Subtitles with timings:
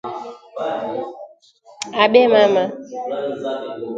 [2.03, 2.63] Abee mama